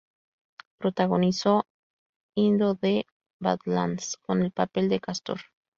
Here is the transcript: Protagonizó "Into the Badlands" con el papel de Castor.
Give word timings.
Protagonizó 0.79 1.67
"Into 2.35 2.73
the 2.73 3.05
Badlands" 3.39 4.17
con 4.23 4.41
el 4.41 4.51
papel 4.51 4.89
de 4.89 4.99
Castor. 4.99 5.41